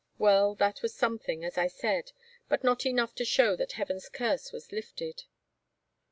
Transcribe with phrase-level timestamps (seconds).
[0.17, 2.11] Well, that was something, as I said,
[2.49, 5.25] but not enough to show that Heaven's curse was lifted."